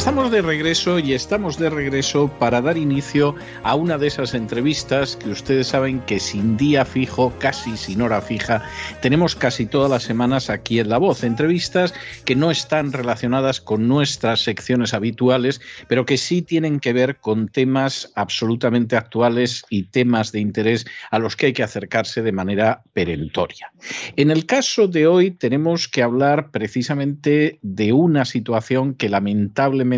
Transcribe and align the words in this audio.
Estamos 0.00 0.30
de 0.30 0.40
regreso 0.40 0.98
y 0.98 1.12
estamos 1.12 1.58
de 1.58 1.68
regreso 1.68 2.28
para 2.38 2.62
dar 2.62 2.78
inicio 2.78 3.34
a 3.62 3.74
una 3.74 3.98
de 3.98 4.06
esas 4.06 4.32
entrevistas 4.32 5.14
que 5.14 5.28
ustedes 5.28 5.66
saben 5.66 6.00
que 6.00 6.18
sin 6.18 6.56
día 6.56 6.86
fijo, 6.86 7.34
casi 7.38 7.76
sin 7.76 8.00
hora 8.00 8.22
fija, 8.22 8.62
tenemos 9.02 9.36
casi 9.36 9.66
todas 9.66 9.90
las 9.90 10.02
semanas 10.02 10.48
aquí 10.48 10.80
en 10.80 10.88
La 10.88 10.96
Voz. 10.96 11.22
Entrevistas 11.22 11.92
que 12.24 12.34
no 12.34 12.50
están 12.50 12.94
relacionadas 12.94 13.60
con 13.60 13.88
nuestras 13.88 14.40
secciones 14.40 14.94
habituales, 14.94 15.60
pero 15.86 16.06
que 16.06 16.16
sí 16.16 16.40
tienen 16.40 16.80
que 16.80 16.94
ver 16.94 17.18
con 17.18 17.48
temas 17.48 18.10
absolutamente 18.14 18.96
actuales 18.96 19.64
y 19.68 19.82
temas 19.82 20.32
de 20.32 20.40
interés 20.40 20.86
a 21.10 21.18
los 21.18 21.36
que 21.36 21.46
hay 21.46 21.52
que 21.52 21.62
acercarse 21.62 22.22
de 22.22 22.32
manera 22.32 22.82
perentoria. 22.94 23.70
En 24.16 24.30
el 24.30 24.46
caso 24.46 24.88
de 24.88 25.06
hoy 25.06 25.30
tenemos 25.30 25.88
que 25.88 26.02
hablar 26.02 26.50
precisamente 26.52 27.58
de 27.60 27.92
una 27.92 28.24
situación 28.24 28.94
que 28.94 29.10
lamentablemente 29.10 29.89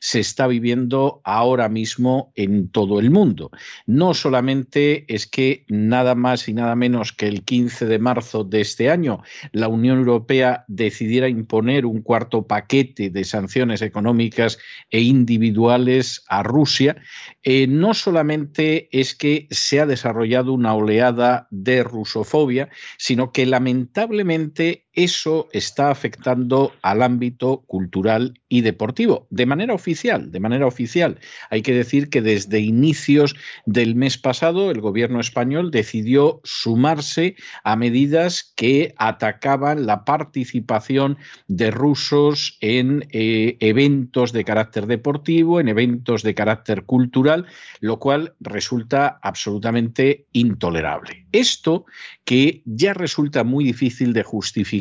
se 0.00 0.20
está 0.20 0.46
viviendo 0.46 1.20
ahora 1.24 1.68
mismo 1.68 2.32
en 2.34 2.68
todo 2.68 2.98
el 3.00 3.10
mundo. 3.10 3.50
No 3.86 4.14
solamente 4.14 5.04
es 5.12 5.26
que 5.26 5.64
nada 5.68 6.14
más 6.14 6.48
y 6.48 6.54
nada 6.54 6.74
menos 6.76 7.12
que 7.12 7.26
el 7.26 7.44
15 7.44 7.86
de 7.86 7.98
marzo 7.98 8.44
de 8.44 8.60
este 8.60 8.90
año 8.90 9.22
la 9.52 9.68
Unión 9.68 9.98
Europea 9.98 10.64
decidiera 10.68 11.28
imponer 11.28 11.86
un 11.86 12.02
cuarto 12.02 12.46
paquete 12.46 13.10
de 13.10 13.24
sanciones 13.24 13.82
económicas 13.82 14.58
e 14.90 15.00
individuales 15.00 16.24
a 16.28 16.42
Rusia, 16.42 16.96
eh, 17.42 17.66
no 17.66 17.94
solamente 17.94 18.88
es 18.92 19.14
que 19.14 19.46
se 19.50 19.80
ha 19.80 19.86
desarrollado 19.86 20.52
una 20.52 20.74
oleada 20.74 21.48
de 21.50 21.82
rusofobia, 21.82 22.68
sino 22.98 23.32
que 23.32 23.46
lamentablemente 23.46 24.86
eso 24.92 25.48
está 25.52 25.90
afectando 25.90 26.72
al 26.82 27.02
ámbito 27.02 27.62
cultural 27.66 28.40
y 28.48 28.62
deportivo, 28.62 29.26
de 29.30 29.46
manera 29.46 29.74
oficial, 29.74 30.32
de 30.32 30.40
manera 30.40 30.66
oficial. 30.66 31.18
Hay 31.50 31.62
que 31.62 31.74
decir 31.74 32.10
que 32.10 32.22
desde 32.22 32.60
inicios 32.60 33.36
del 33.66 33.94
mes 33.94 34.18
pasado 34.18 34.70
el 34.70 34.80
gobierno 34.80 35.20
español 35.20 35.70
decidió 35.70 36.40
sumarse 36.42 37.36
a 37.62 37.76
medidas 37.76 38.52
que 38.56 38.94
atacaban 38.96 39.86
la 39.86 40.04
participación 40.04 41.18
de 41.46 41.70
rusos 41.70 42.58
en 42.60 43.06
eh, 43.12 43.56
eventos 43.60 44.32
de 44.32 44.44
carácter 44.44 44.86
deportivo, 44.86 45.60
en 45.60 45.68
eventos 45.68 46.22
de 46.22 46.34
carácter 46.34 46.84
cultural, 46.84 47.46
lo 47.80 47.98
cual 47.98 48.34
resulta 48.40 49.18
absolutamente 49.22 50.26
intolerable. 50.32 51.26
Esto 51.32 51.84
que 52.24 52.62
ya 52.64 52.92
resulta 52.92 53.44
muy 53.44 53.64
difícil 53.64 54.12
de 54.12 54.22
justificar 54.22 54.79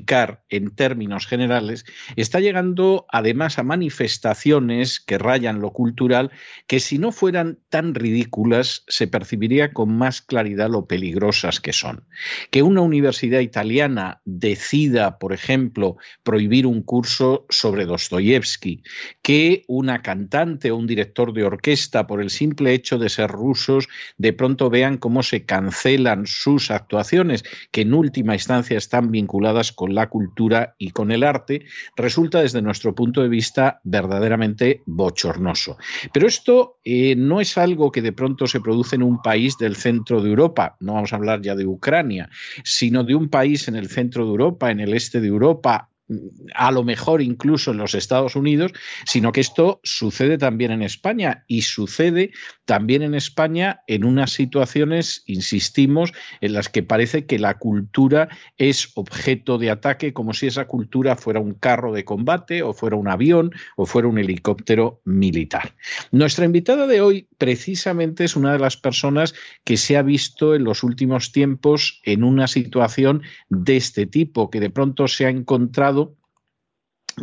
en 0.50 0.76
términos 0.76 1.28
generales, 1.28 1.86
está 2.16 2.40
llegando 2.40 3.06
además 3.12 3.60
a 3.60 3.64
manifestaciones 3.64 5.00
que 5.00 5.18
rayan 5.18 5.60
lo 5.60 5.72
cultural 5.72 6.32
que 6.68 6.80
si 6.80 6.98
no 6.98 7.12
fueran 7.12 7.60
tan 7.70 7.94
ridículas 7.94 8.84
se 8.88 9.08
percibiría 9.08 9.74
con 9.74 9.96
más 9.98 10.22
claridad 10.22 10.70
lo 10.70 10.86
peligrosas 10.86 11.60
que 11.60 11.74
son. 11.74 12.06
Que 12.52 12.64
una 12.64 12.82
universidad 12.82 13.40
italiana 13.40 14.22
decida, 14.26 15.20
por 15.20 15.34
ejemplo, 15.34 15.98
prohibir 16.24 16.66
un 16.66 16.82
curso 16.82 17.46
sobre 17.50 17.86
Dostoyevsky, 17.86 18.84
que 19.22 19.64
una 19.68 20.02
cantante 20.02 20.72
o 20.72 20.78
un 20.78 20.88
director 20.88 21.34
de 21.34 21.44
orquesta, 21.44 22.08
por 22.08 22.22
el 22.22 22.30
simple 22.30 22.74
hecho 22.74 22.98
de 22.98 23.10
ser 23.10 23.30
rusos, 23.30 23.88
de 24.18 24.34
pronto 24.34 24.70
vean 24.70 24.98
cómo 24.98 25.24
se 25.24 25.46
cancelan 25.46 26.26
sus 26.26 26.72
actuaciones 26.72 27.44
que 27.72 27.82
en 27.82 27.94
última 27.94 28.34
instancia 28.34 28.78
están 28.78 29.12
vinculadas 29.12 29.72
con 29.72 29.89
la 29.94 30.10
cultura 30.10 30.76
y 30.78 30.92
con 30.92 31.12
el 31.12 31.24
arte, 31.24 31.66
resulta 31.96 32.42
desde 32.42 32.62
nuestro 32.62 32.96
punto 32.96 33.22
de 33.22 33.30
vista 33.30 33.80
verdaderamente 33.84 34.82
bochornoso. 34.86 35.78
Pero 36.14 36.28
esto 36.28 36.80
eh, 36.84 37.16
no 37.16 37.42
es 37.42 37.58
algo 37.58 37.92
que 37.92 38.02
de 38.02 38.14
pronto 38.14 38.48
se 38.48 38.62
produce 38.62 38.96
en 38.96 39.04
un 39.04 39.22
país 39.22 39.58
del 39.58 39.76
centro 39.76 40.22
de 40.22 40.30
Europa, 40.30 40.76
no 40.80 40.94
vamos 40.94 41.14
a 41.14 41.18
hablar 41.18 41.42
ya 41.42 41.56
de 41.56 41.66
Ucrania, 41.66 42.30
sino 42.64 43.04
de 43.04 43.16
un 43.16 43.30
país 43.30 43.68
en 43.68 43.76
el 43.76 43.90
centro 43.90 44.26
de 44.26 44.32
Europa, 44.32 44.72
en 44.72 44.80
el 44.80 44.94
este 44.94 45.22
de 45.22 45.28
Europa, 45.28 45.89
a 46.56 46.72
lo 46.72 46.84
mejor 46.84 47.22
incluso 47.22 47.72
en 47.72 47.78
los 47.78 47.94
Estados 47.94 48.36
Unidos, 48.36 48.72
sino 49.06 49.32
que 49.32 49.42
esto 49.42 49.80
sucede 49.84 50.38
también 50.38 50.72
en 50.72 50.82
España 50.82 51.44
y 51.48 51.62
sucede 51.62 52.32
también 52.66 53.02
en 53.02 53.16
España 53.16 53.82
en 53.88 54.04
unas 54.04 54.32
situaciones, 54.32 55.24
insistimos, 55.26 56.14
en 56.42 56.54
las 56.54 56.70
que 56.70 56.84
parece 56.84 57.26
que 57.26 57.40
la 57.40 57.58
cultura 57.58 58.30
es 58.58 58.92
objeto 58.96 59.58
de 59.58 59.72
ataque 59.72 60.14
como 60.14 60.34
si 60.34 60.48
esa 60.48 60.66
cultura 60.66 61.16
fuera 61.16 61.40
un 61.40 61.54
carro 61.54 61.94
de 61.94 62.06
combate 62.06 62.64
o 62.64 62.74
fuera 62.74 62.96
un 62.96 63.08
avión 63.08 63.52
o 63.76 63.86
fuera 63.86 64.08
un 64.08 64.18
helicóptero 64.18 65.02
militar. 65.06 65.76
Nuestra 66.12 66.46
invitada 66.46 66.88
de 66.88 67.02
hoy 67.02 67.28
precisamente 67.38 68.24
es 68.24 68.36
una 68.36 68.54
de 68.54 68.60
las 68.60 68.78
personas 68.78 69.34
que 69.64 69.78
se 69.78 69.98
ha 69.98 70.02
visto 70.02 70.56
en 70.56 70.64
los 70.64 70.84
últimos 70.84 71.32
tiempos 71.32 72.02
en 72.04 72.24
una 72.24 72.48
situación 72.48 73.24
de 73.50 73.78
este 73.78 74.06
tipo, 74.06 74.50
que 74.50 74.60
de 74.60 74.70
pronto 74.70 75.08
se 75.08 75.26
ha 75.26 75.30
encontrado 75.30 75.99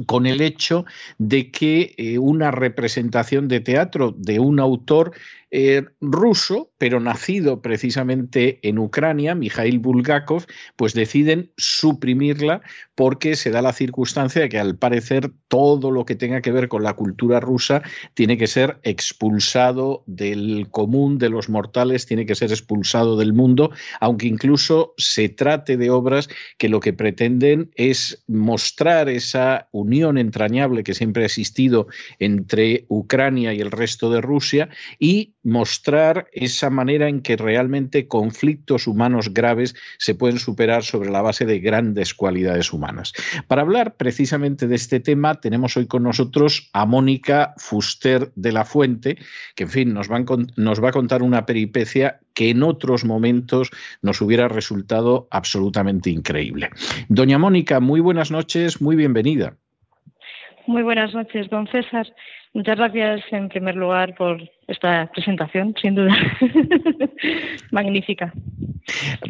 con 0.04 0.26
el 0.26 0.40
hecho 0.40 0.84
de 1.18 1.50
que 1.50 1.94
eh, 1.96 2.18
una 2.18 2.50
representación 2.50 3.48
de 3.48 3.60
teatro 3.60 4.14
de 4.16 4.38
un 4.38 4.60
autor 4.60 5.12
eh, 5.58 5.86
ruso, 6.02 6.70
pero 6.76 7.00
nacido 7.00 7.62
precisamente 7.62 8.58
en 8.60 8.78
Ucrania, 8.78 9.34
Mikhail 9.34 9.78
Bulgakov, 9.78 10.44
pues 10.76 10.92
deciden 10.92 11.50
suprimirla 11.56 12.60
porque 12.94 13.36
se 13.36 13.50
da 13.50 13.62
la 13.62 13.72
circunstancia 13.72 14.42
de 14.42 14.50
que 14.50 14.58
al 14.58 14.76
parecer 14.76 15.30
todo 15.48 15.90
lo 15.90 16.04
que 16.04 16.14
tenga 16.14 16.42
que 16.42 16.52
ver 16.52 16.68
con 16.68 16.82
la 16.82 16.92
cultura 16.92 17.40
rusa 17.40 17.82
tiene 18.12 18.36
que 18.36 18.48
ser 18.48 18.80
expulsado 18.82 20.04
del 20.06 20.68
común 20.70 21.16
de 21.16 21.30
los 21.30 21.48
mortales, 21.48 22.04
tiene 22.04 22.26
que 22.26 22.34
ser 22.34 22.50
expulsado 22.50 23.16
del 23.16 23.32
mundo, 23.32 23.70
aunque 23.98 24.26
incluso 24.26 24.92
se 24.98 25.30
trate 25.30 25.78
de 25.78 25.88
obras 25.88 26.28
que 26.58 26.68
lo 26.68 26.80
que 26.80 26.92
pretenden 26.92 27.70
es 27.76 28.22
mostrar 28.26 29.08
esa 29.08 29.68
unión 29.72 30.18
entrañable 30.18 30.84
que 30.84 30.92
siempre 30.92 31.22
ha 31.22 31.26
existido 31.26 31.86
entre 32.18 32.84
Ucrania 32.88 33.54
y 33.54 33.62
el 33.62 33.70
resto 33.70 34.10
de 34.10 34.20
Rusia 34.20 34.68
y 34.98 35.32
mostrar 35.46 36.26
esa 36.32 36.70
manera 36.70 37.08
en 37.08 37.22
que 37.22 37.36
realmente 37.36 38.08
conflictos 38.08 38.88
humanos 38.88 39.32
graves 39.32 39.76
se 39.96 40.16
pueden 40.16 40.40
superar 40.40 40.82
sobre 40.82 41.08
la 41.08 41.22
base 41.22 41.46
de 41.46 41.60
grandes 41.60 42.14
cualidades 42.14 42.72
humanas. 42.72 43.12
Para 43.46 43.62
hablar 43.62 43.94
precisamente 43.94 44.66
de 44.66 44.74
este 44.74 44.98
tema, 44.98 45.36
tenemos 45.36 45.76
hoy 45.76 45.86
con 45.86 46.02
nosotros 46.02 46.68
a 46.72 46.84
Mónica 46.84 47.54
Fuster 47.58 48.32
de 48.34 48.50
la 48.50 48.64
Fuente, 48.64 49.18
que 49.54 49.64
en 49.64 49.70
fin 49.70 49.94
nos 49.94 50.10
va, 50.10 50.18
a, 50.88 50.92
contar 50.92 51.22
una 51.22 51.46
peripecia 51.46 52.18
que 52.34 52.50
en 52.50 52.64
otros 52.64 53.04
momentos 53.04 53.70
nos 54.02 54.20
hubiera 54.20 54.48
resultado 54.48 55.28
absolutamente 55.30 56.10
increíble. 56.10 56.70
Doña 57.08 57.38
Mónica, 57.38 57.78
muy 57.78 58.00
buenas 58.00 58.32
noches, 58.32 58.80
muy 58.80 58.96
bienvenida. 58.96 59.54
Muy 60.66 60.82
buenas 60.82 61.14
noches, 61.14 61.48
don 61.50 61.68
César. 61.68 62.12
Muchas 62.56 62.78
gracias 62.78 63.20
en 63.32 63.50
primer 63.50 63.76
lugar 63.76 64.14
por 64.14 64.40
esta 64.66 65.10
presentación, 65.12 65.74
sin 65.80 65.94
duda. 65.94 66.16
Magnífica. 67.70 68.32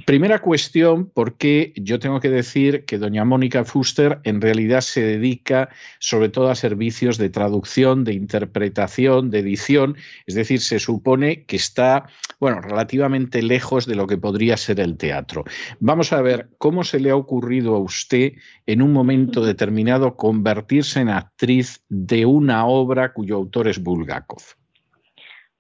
Primera 0.05 0.39
cuestión, 0.39 1.11
porque 1.13 1.73
yo 1.77 1.99
tengo 1.99 2.21
que 2.21 2.29
decir 2.29 2.85
que 2.85 2.99
doña 2.99 3.25
Mónica 3.25 3.65
Fuster 3.65 4.21
en 4.25 4.41
realidad 4.41 4.83
se 4.83 5.03
dedica 5.03 5.71
sobre 5.99 6.29
todo 6.29 6.51
a 6.51 6.55
servicios 6.55 7.17
de 7.19 7.31
traducción, 7.31 8.05
de 8.05 8.13
interpretación, 8.13 9.31
de 9.31 9.41
edición, 9.41 9.97
es 10.27 10.35
decir, 10.35 10.61
se 10.61 10.79
supone 10.79 11.45
que 11.45 11.57
está, 11.57 12.07
bueno, 12.39 12.61
relativamente 12.61 13.43
lejos 13.43 13.87
de 13.87 13.97
lo 13.97 14.07
que 14.07 14.19
podría 14.19 14.57
ser 14.57 14.79
el 14.79 14.97
teatro. 14.97 15.45
Vamos 15.81 16.13
a 16.13 16.21
ver 16.23 16.49
cómo 16.59 16.85
se 16.85 17.01
le 17.01 17.11
ha 17.11 17.17
ocurrido 17.17 17.75
a 17.75 17.81
usted 17.81 18.35
en 18.67 18.83
un 18.83 18.93
momento 18.93 19.45
determinado 19.45 20.17
convertirse 20.17 21.01
en 21.01 21.09
actriz 21.09 21.83
de 21.89 22.27
una 22.27 22.67
obra 22.67 23.15
cuyo 23.17 23.37
autor 23.37 23.69
es 23.69 23.83
Bulgakov. 23.83 24.43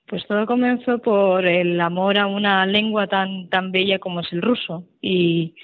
Pues 0.06 0.26
todo 0.26 0.44
comenzó 0.44 0.98
por 0.98 1.46
el 1.46 1.80
amor 1.80 2.18
a 2.18 2.26
una 2.26 2.66
lengua 2.66 3.06
tan, 3.06 3.48
tan 3.48 3.72
bella 3.72 3.98
como 3.98 4.20
es 4.20 4.30
el 4.30 4.42
ruso. 4.42 4.84
Y 5.00 5.54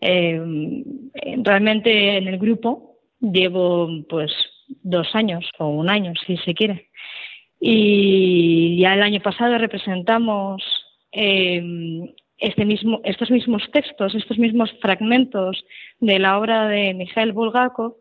eh, 0.00 0.40
realmente 1.42 2.16
en 2.16 2.28
el 2.28 2.38
grupo 2.38 3.00
llevo 3.20 3.90
pues 4.08 4.32
dos 4.82 5.08
años 5.14 5.44
o 5.58 5.66
un 5.66 5.90
año, 5.90 6.12
si 6.24 6.36
se 6.38 6.54
quiere. 6.54 6.90
Y 7.60 8.78
ya 8.80 8.94
el 8.94 9.02
año 9.02 9.20
pasado 9.20 9.58
representamos 9.58 10.62
em, 11.10 12.06
este 12.38 12.64
mismo, 12.64 13.00
estos 13.04 13.30
mismos 13.32 13.62
textos, 13.72 14.14
estos 14.14 14.38
mismos 14.38 14.70
fragmentos 14.80 15.64
de 15.98 16.20
la 16.20 16.38
obra 16.38 16.68
de 16.68 16.94
Mikhail 16.94 17.32
Bulgakov 17.32 17.96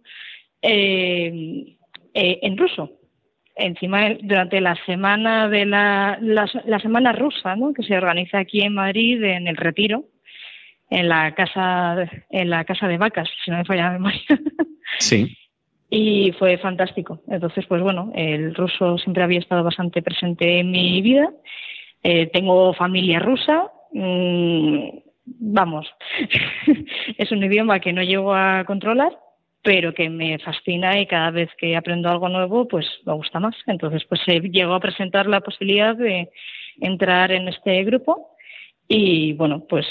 eh, 0.62 1.76
en 2.14 2.58
ruso. 2.58 3.00
Encima, 3.56 4.09
durante 4.21 4.62
la 4.62 4.75
semana 4.86 5.50
de 5.50 5.65
la, 5.65 6.18
la, 6.21 6.80
semana 6.80 7.12
rusa, 7.12 7.56
¿no? 7.56 7.74
que 7.74 7.83
se 7.83 7.98
organiza 7.98 8.39
aquí 8.39 8.62
en 8.62 8.74
Madrid 8.74 9.21
en 9.24 9.48
el 9.48 9.57
Retiro, 9.57 10.06
en 10.89 11.09
la 11.09 11.33
casa, 11.36 12.09
en 12.30 12.50
la 12.50 12.63
casa 12.65 12.88
de 12.88 12.98
vacas, 12.98 13.30
si 13.44 13.51
no 13.51 13.57
me 13.57 13.65
falla 13.65 13.83
la 13.83 13.92
memoria. 13.92 14.21
Sí. 15.00 15.38
y 15.89 16.33
fue 16.33 16.57
fantástico. 16.57 17.21
Entonces, 17.30 17.65
pues 17.65 17.81
bueno, 17.81 18.12
el 18.13 18.53
ruso 18.53 18.98
siempre 18.98 19.24
había 19.24 19.39
estado 19.39 19.63
bastante 19.63 20.01
presente 20.01 20.59
en 20.59 20.69
mi 20.69 21.01
vida. 21.01 21.31
Eh, 22.04 22.27
tengo 22.27 22.74
familia 22.74 23.19
rusa. 23.19 23.71
Mm, 23.94 24.89
vamos, 25.25 25.88
es 27.18 27.31
un 27.31 27.44
idioma 27.44 27.80
que 27.80 27.94
no 27.94 28.04
llego 28.04 28.33
a 28.33 28.63
controlar, 28.65 29.18
pero 29.63 29.94
que 29.94 30.10
me 30.10 30.40
fascina 30.40 31.00
y 31.00 31.06
cada 31.06 31.31
vez 31.31 31.50
que 31.58 31.75
aprendo 31.75 32.10
algo 32.10 32.30
nuevo, 32.30 32.68
pues 32.68 32.86
me 33.06 33.13
gusta 33.13 33.40
más. 33.40 33.56
Entonces, 33.68 34.04
pues 34.06 34.22
se 34.25 34.40
llegó 34.40 34.74
a 34.74 34.80
presentar 34.80 35.28
la 35.28 35.42
posibilidad 35.42 35.96
de 35.96 36.30
entrar 36.80 37.31
en 37.31 37.48
este 37.48 37.84
grupo 37.84 38.36
y 38.88 39.34
bueno, 39.34 39.66
pues 39.69 39.86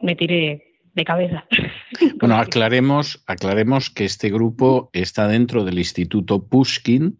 me 0.00 0.16
tiré 0.16 0.71
de 0.94 1.04
cabeza. 1.04 1.44
Bueno, 2.18 2.36
aclaremos, 2.36 3.22
aclaremos 3.26 3.90
que 3.90 4.04
este 4.04 4.30
grupo 4.30 4.90
está 4.92 5.28
dentro 5.28 5.64
del 5.64 5.78
Instituto 5.78 6.46
Pushkin, 6.46 7.18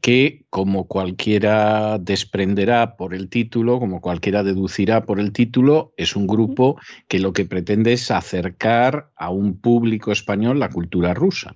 que 0.00 0.44
como 0.48 0.86
cualquiera 0.86 1.98
desprenderá 1.98 2.96
por 2.96 3.14
el 3.14 3.28
título, 3.28 3.80
como 3.80 4.00
cualquiera 4.00 4.42
deducirá 4.42 5.04
por 5.04 5.18
el 5.18 5.32
título, 5.32 5.92
es 5.96 6.14
un 6.16 6.26
grupo 6.26 6.80
que 7.08 7.18
lo 7.18 7.32
que 7.32 7.44
pretende 7.44 7.92
es 7.92 8.10
acercar 8.10 9.10
a 9.16 9.30
un 9.30 9.60
público 9.60 10.12
español 10.12 10.60
la 10.60 10.70
cultura 10.70 11.14
rusa. 11.14 11.54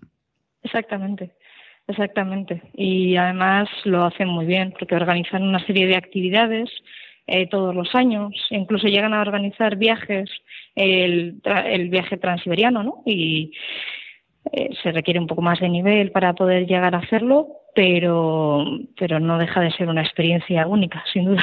Exactamente. 0.62 1.32
Exactamente. 1.88 2.62
Y 2.74 3.16
además 3.16 3.68
lo 3.84 4.04
hacen 4.04 4.28
muy 4.28 4.46
bien 4.46 4.72
porque 4.78 4.94
organizan 4.94 5.42
una 5.42 5.64
serie 5.66 5.86
de 5.86 5.96
actividades 5.96 6.70
eh, 7.26 7.48
todos 7.48 7.74
los 7.74 7.94
años, 7.94 8.32
incluso 8.50 8.88
llegan 8.88 9.14
a 9.14 9.20
organizar 9.20 9.76
viajes, 9.76 10.30
el, 10.74 11.40
el 11.44 11.88
viaje 11.88 12.16
transiberiano, 12.16 12.82
¿no? 12.82 13.02
Y 13.06 13.52
eh, 14.52 14.70
se 14.82 14.92
requiere 14.92 15.20
un 15.20 15.26
poco 15.26 15.42
más 15.42 15.60
de 15.60 15.68
nivel 15.68 16.10
para 16.10 16.34
poder 16.34 16.66
llegar 16.66 16.94
a 16.94 16.98
hacerlo, 16.98 17.48
pero, 17.74 18.64
pero 18.98 19.20
no 19.20 19.38
deja 19.38 19.60
de 19.60 19.70
ser 19.72 19.88
una 19.88 20.02
experiencia 20.02 20.66
única, 20.66 21.02
sin 21.12 21.26
duda. 21.26 21.42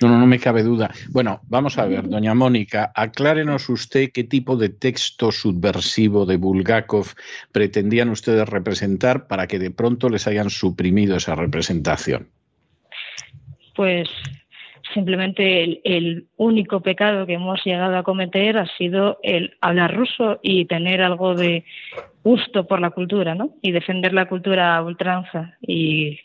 No, 0.00 0.08
no, 0.08 0.18
no 0.18 0.26
me 0.26 0.38
cabe 0.38 0.62
duda. 0.62 0.90
Bueno, 1.10 1.40
vamos 1.44 1.78
a 1.78 1.86
ver, 1.86 2.08
doña 2.08 2.34
Mónica, 2.34 2.92
aclárenos 2.94 3.68
usted 3.68 4.10
qué 4.12 4.24
tipo 4.24 4.56
de 4.56 4.68
texto 4.68 5.30
subversivo 5.30 6.26
de 6.26 6.36
Bulgakov 6.36 7.06
pretendían 7.52 8.08
ustedes 8.08 8.48
representar 8.48 9.28
para 9.28 9.46
que 9.46 9.60
de 9.60 9.70
pronto 9.70 10.08
les 10.08 10.26
hayan 10.26 10.50
suprimido 10.50 11.16
esa 11.16 11.36
representación. 11.36 12.28
Pues 13.76 14.08
Simplemente 14.94 15.80
el, 15.84 16.26
único 16.36 16.80
pecado 16.80 17.24
que 17.26 17.34
hemos 17.34 17.64
llegado 17.64 17.96
a 17.96 18.02
cometer 18.02 18.58
ha 18.58 18.66
sido 18.76 19.18
el 19.22 19.56
hablar 19.60 19.94
ruso 19.94 20.40
y 20.42 20.64
tener 20.64 21.02
algo 21.02 21.34
de 21.34 21.64
gusto 22.24 22.66
por 22.66 22.80
la 22.80 22.90
cultura, 22.90 23.34
¿no? 23.34 23.50
Y 23.62 23.72
defender 23.72 24.12
la 24.12 24.28
cultura 24.28 24.76
a 24.76 24.82
ultranza. 24.82 25.56
Y 25.60 26.18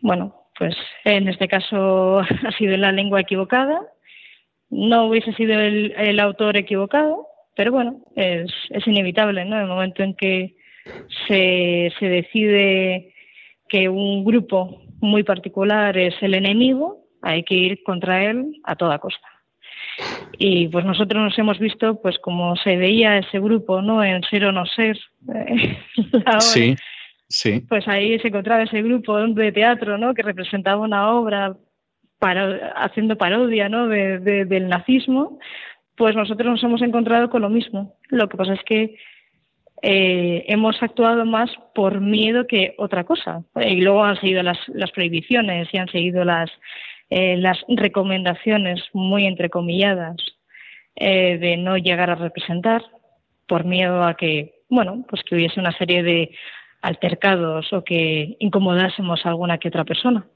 bueno, 0.00 0.34
pues 0.58 0.76
en 1.04 1.28
este 1.28 1.48
caso 1.48 2.18
ha 2.46 2.52
sido 2.58 2.76
la 2.76 2.92
lengua 2.92 3.20
equivocada. 3.20 3.80
No 4.68 5.06
hubiese 5.06 5.32
sido 5.34 5.60
el, 5.60 6.18
autor 6.18 6.56
equivocado, 6.56 7.26
pero 7.54 7.70
bueno, 7.70 8.00
es, 8.16 8.52
es 8.70 8.86
inevitable, 8.86 9.44
¿no? 9.44 9.60
El 9.60 9.68
momento 9.68 10.02
en 10.02 10.14
que 10.14 10.56
se, 11.28 11.92
se 11.98 12.08
decide 12.08 13.14
que 13.68 13.88
un 13.88 14.24
grupo 14.24 14.82
muy 15.06 15.22
particular 15.22 15.96
es 15.96 16.14
el 16.20 16.34
enemigo, 16.34 17.04
hay 17.22 17.42
que 17.42 17.54
ir 17.54 17.82
contra 17.82 18.24
él 18.24 18.60
a 18.64 18.76
toda 18.76 18.98
costa. 18.98 19.26
Y 20.38 20.68
pues 20.68 20.84
nosotros 20.84 21.22
nos 21.22 21.38
hemos 21.38 21.58
visto, 21.58 22.00
pues 22.00 22.18
como 22.18 22.56
se 22.56 22.76
veía 22.76 23.18
ese 23.18 23.40
grupo, 23.40 23.80
¿no? 23.80 24.04
En 24.04 24.22
Ser 24.24 24.44
o 24.44 24.52
No 24.52 24.66
Ser. 24.66 24.98
sí, 26.40 26.76
sí. 27.28 27.64
Pues 27.68 27.88
ahí 27.88 28.18
se 28.18 28.28
encontraba 28.28 28.62
ese 28.62 28.82
grupo 28.82 29.18
de 29.18 29.52
teatro, 29.52 29.96
¿no? 29.96 30.12
Que 30.12 30.22
representaba 30.22 30.82
una 30.82 31.10
obra 31.10 31.56
para, 32.18 32.72
haciendo 32.76 33.16
parodia, 33.16 33.68
¿no? 33.68 33.88
del 33.88 34.68
nazismo. 34.68 35.38
Pues 35.96 36.14
nosotros 36.14 36.46
nos 36.46 36.62
hemos 36.62 36.82
encontrado 36.82 37.30
con 37.30 37.42
lo 37.42 37.48
mismo. 37.48 37.96
Lo 38.10 38.28
que 38.28 38.36
pasa 38.36 38.52
es 38.54 38.62
que 38.64 38.96
eh, 39.88 40.44
hemos 40.48 40.82
actuado 40.82 41.24
más 41.24 41.48
por 41.72 42.00
miedo 42.00 42.48
que 42.48 42.74
otra 42.76 43.04
cosa. 43.04 43.44
Y 43.54 43.82
luego 43.82 44.02
han 44.02 44.20
seguido 44.20 44.42
las, 44.42 44.58
las 44.66 44.90
prohibiciones 44.90 45.68
y 45.72 45.78
han 45.78 45.86
seguido 45.86 46.24
las, 46.24 46.50
eh, 47.08 47.36
las 47.36 47.58
recomendaciones 47.68 48.82
muy 48.92 49.26
entrecomilladas 49.26 50.16
eh, 50.96 51.38
de 51.38 51.56
no 51.56 51.76
llegar 51.76 52.10
a 52.10 52.16
representar 52.16 52.82
por 53.46 53.64
miedo 53.64 54.02
a 54.02 54.14
que, 54.14 54.64
bueno, 54.68 55.06
pues 55.08 55.22
que 55.22 55.36
hubiese 55.36 55.60
una 55.60 55.76
serie 55.78 56.02
de 56.02 56.30
altercados 56.82 57.72
o 57.72 57.84
que 57.84 58.34
incomodásemos 58.40 59.24
a 59.24 59.28
alguna 59.28 59.58
que 59.58 59.68
otra 59.68 59.84
persona. 59.84 60.26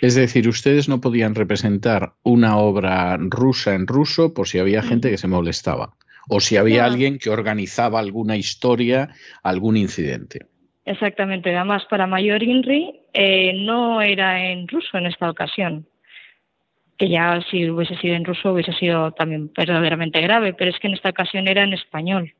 Es 0.00 0.16
decir, 0.16 0.48
ustedes 0.48 0.88
no 0.88 1.00
podían 1.00 1.36
representar 1.36 2.14
una 2.24 2.58
obra 2.58 3.16
rusa 3.20 3.76
en 3.76 3.86
ruso 3.86 4.34
por 4.34 4.48
si 4.48 4.58
había 4.58 4.82
gente 4.82 5.10
que 5.10 5.18
se 5.18 5.28
molestaba 5.28 5.94
o 6.28 6.40
si 6.40 6.56
había 6.56 6.84
alguien 6.84 7.18
que 7.18 7.30
organizaba 7.30 7.98
alguna 8.00 8.36
historia, 8.36 9.10
algún 9.42 9.76
incidente. 9.76 10.46
Exactamente, 10.84 11.54
además 11.54 11.84
para 11.86 12.06
Mayor 12.06 12.42
Inri 12.42 13.00
eh, 13.12 13.52
no 13.54 14.02
era 14.02 14.50
en 14.50 14.68
ruso 14.68 14.98
en 14.98 15.06
esta 15.06 15.30
ocasión, 15.30 15.86
que 16.98 17.08
ya 17.08 17.40
si 17.50 17.70
hubiese 17.70 17.96
sido 17.96 18.14
en 18.14 18.24
ruso 18.24 18.52
hubiese 18.52 18.72
sido 18.74 19.12
también 19.12 19.50
verdaderamente 19.56 20.20
grave, 20.20 20.52
pero 20.52 20.70
es 20.70 20.78
que 20.78 20.88
en 20.88 20.94
esta 20.94 21.10
ocasión 21.10 21.48
era 21.48 21.62
en 21.62 21.72
español 21.72 22.34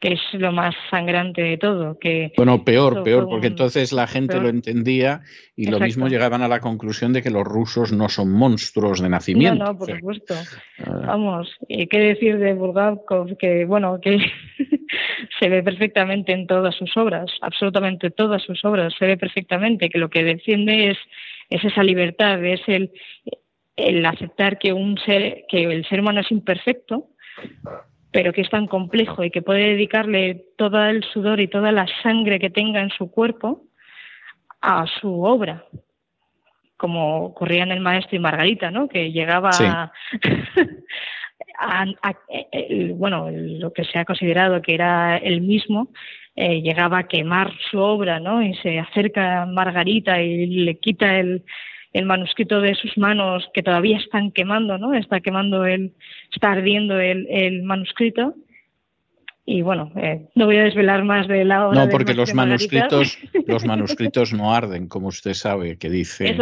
que 0.00 0.12
es 0.12 0.20
lo 0.34 0.52
más 0.52 0.74
sangrante 0.90 1.42
de 1.42 1.58
todo. 1.58 1.98
Que 1.98 2.32
bueno, 2.36 2.64
peor, 2.64 3.02
peor, 3.02 3.28
porque 3.28 3.48
entonces 3.48 3.92
la 3.92 4.06
gente 4.06 4.40
lo 4.40 4.48
entendía 4.48 5.22
y 5.56 5.66
lo 5.66 5.80
mismo 5.80 6.06
llegaban 6.08 6.42
a 6.42 6.48
la 6.48 6.60
conclusión 6.60 7.12
de 7.12 7.22
que 7.22 7.30
los 7.30 7.44
rusos 7.44 7.92
no 7.92 8.08
son 8.08 8.32
monstruos 8.32 9.00
de 9.00 9.08
nacimiento. 9.08 9.64
No, 9.64 9.72
no, 9.72 9.78
por 9.78 9.90
supuesto. 9.90 10.34
Ah. 10.84 11.02
Vamos, 11.06 11.52
y 11.68 11.88
qué 11.88 11.98
decir 11.98 12.38
de 12.38 12.54
Bulgakov, 12.54 13.36
que 13.38 13.64
bueno, 13.64 14.00
que 14.00 14.18
se 15.40 15.48
ve 15.48 15.62
perfectamente 15.64 16.32
en 16.32 16.46
todas 16.46 16.76
sus 16.76 16.96
obras, 16.96 17.30
absolutamente 17.40 18.10
todas 18.10 18.42
sus 18.42 18.64
obras, 18.64 18.94
se 18.98 19.06
ve 19.06 19.16
perfectamente 19.16 19.90
que 19.90 19.98
lo 19.98 20.10
que 20.10 20.22
defiende 20.22 20.90
es, 20.90 20.98
es 21.50 21.64
esa 21.64 21.82
libertad, 21.82 22.44
es 22.44 22.60
el, 22.68 22.92
el 23.74 24.06
aceptar 24.06 24.58
que 24.58 24.72
un 24.72 24.96
ser, 24.98 25.44
que 25.48 25.64
el 25.64 25.84
ser 25.88 26.00
humano 26.00 26.20
es 26.20 26.30
imperfecto 26.30 27.08
pero 28.10 28.32
que 28.32 28.40
es 28.40 28.50
tan 28.50 28.66
complejo 28.66 29.24
y 29.24 29.30
que 29.30 29.42
puede 29.42 29.70
dedicarle 29.70 30.44
todo 30.56 30.84
el 30.84 31.04
sudor 31.04 31.40
y 31.40 31.48
toda 31.48 31.72
la 31.72 31.86
sangre 32.02 32.38
que 32.38 32.50
tenga 32.50 32.80
en 32.80 32.90
su 32.90 33.10
cuerpo 33.10 33.64
a 34.60 34.86
su 34.86 35.22
obra, 35.22 35.64
como 36.76 37.24
ocurría 37.24 37.64
en 37.64 37.72
El 37.72 37.80
Maestro 37.80 38.16
y 38.16 38.20
Margarita, 38.20 38.70
¿no? 38.70 38.88
Que 38.88 39.12
llegaba 39.12 39.50
a, 41.58 41.86
bueno, 42.94 43.30
lo 43.30 43.72
que 43.72 43.84
se 43.84 43.98
ha 43.98 44.04
considerado 44.04 44.62
que 44.62 44.74
era 44.74 45.18
el 45.18 45.42
mismo, 45.42 45.88
eh, 46.34 46.62
llegaba 46.62 46.98
a 46.98 47.08
quemar 47.08 47.52
su 47.70 47.78
obra, 47.78 48.20
¿no? 48.20 48.42
Y 48.42 48.54
se 48.54 48.78
acerca 48.78 49.42
a 49.42 49.46
Margarita 49.46 50.22
y 50.22 50.46
le 50.46 50.78
quita 50.78 51.18
el, 51.18 51.44
el 51.98 52.06
manuscrito 52.06 52.60
de 52.60 52.76
sus 52.76 52.96
manos 52.96 53.48
que 53.52 53.62
todavía 53.62 53.98
están 53.98 54.30
quemando, 54.30 54.78
¿no? 54.78 54.94
Está 54.94 55.20
quemando 55.20 55.66
el, 55.66 55.94
está 56.32 56.52
ardiendo 56.52 56.98
el, 57.00 57.26
el 57.28 57.64
manuscrito. 57.64 58.34
Y 59.44 59.62
bueno, 59.62 59.90
eh, 59.96 60.28
no 60.34 60.46
voy 60.46 60.58
a 60.58 60.64
desvelar 60.64 61.02
más 61.04 61.26
de 61.26 61.44
la 61.44 61.66
obra. 61.66 61.84
No, 61.84 61.90
porque 61.90 62.14
los 62.14 62.34
manuscritos, 62.34 63.18
los 63.46 63.64
manuscritos 63.72 64.32
no 64.32 64.54
arden, 64.54 64.86
como 64.86 65.08
usted 65.08 65.34
sabe, 65.34 65.76
que 65.76 65.90
dice 65.90 66.36